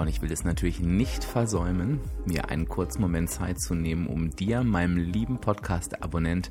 [0.00, 4.30] und ich will es natürlich nicht versäumen, mir einen kurzen Moment Zeit zu nehmen, um
[4.30, 6.50] dir, meinem lieben Podcast-Abonnent,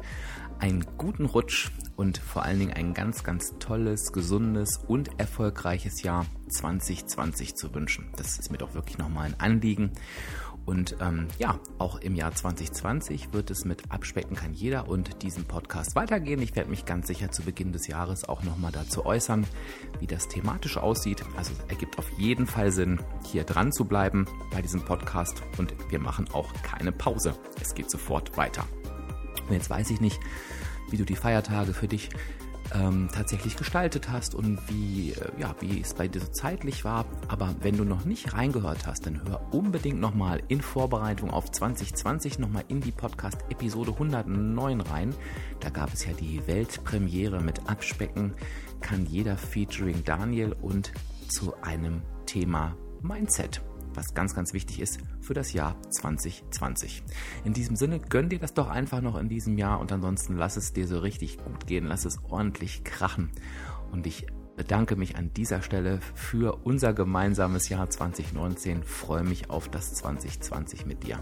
[0.60, 6.26] einen guten Rutsch und vor allen Dingen ein ganz, ganz tolles, gesundes und erfolgreiches Jahr
[6.54, 8.10] 2020 zu wünschen.
[8.16, 9.92] Das ist mir doch wirklich nochmal ein Anliegen.
[10.66, 15.44] Und ähm, ja, auch im Jahr 2020 wird es mit Abspecken kann jeder und diesem
[15.44, 16.42] Podcast weitergehen.
[16.42, 19.46] Ich werde mich ganz sicher zu Beginn des Jahres auch nochmal dazu äußern,
[20.00, 21.24] wie das thematisch aussieht.
[21.36, 25.74] Also es ergibt auf jeden Fall Sinn, hier dran zu bleiben bei diesem Podcast und
[25.90, 27.36] wir machen auch keine Pause.
[27.62, 28.66] Es geht sofort weiter.
[29.48, 30.20] Und jetzt weiß ich nicht,
[30.90, 32.10] wie du die Feiertage für dich
[32.74, 37.06] ähm, tatsächlich gestaltet hast und wie, äh, ja, wie es bei dir so zeitlich war.
[37.28, 42.40] Aber wenn du noch nicht reingehört hast, dann hör unbedingt nochmal in Vorbereitung auf 2020
[42.40, 45.16] nochmal in die Podcast-Episode 109 rein.
[45.60, 48.34] Da gab es ja die Weltpremiere mit Abspecken,
[48.82, 50.92] kann jeder featuring Daniel und
[51.28, 53.62] zu einem Thema Mindset
[53.96, 57.04] was ganz, ganz wichtig ist für das Jahr 2020.
[57.44, 60.58] In diesem Sinne, gönn dir das doch einfach noch in diesem Jahr und ansonsten lass
[60.58, 63.32] es dir so richtig gut gehen, lass es ordentlich krachen.
[63.92, 69.70] Und ich bedanke mich an dieser Stelle für unser gemeinsames Jahr 2019, freue mich auf
[69.70, 71.20] das 2020 mit dir